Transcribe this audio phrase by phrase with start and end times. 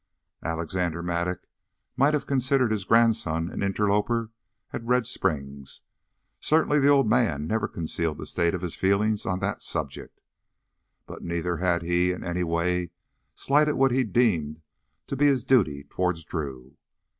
[0.43, 1.45] Alexander Mattock
[1.95, 4.31] might have considered his grandson an interloper
[4.73, 5.81] at Red Springs;
[6.39, 10.19] certainly the old man never concealed the state of his feelings on that subject.
[11.05, 12.89] But neither had he, in any way,
[13.35, 14.63] slighted what he deemed
[15.05, 16.77] to be his duty toward Drew.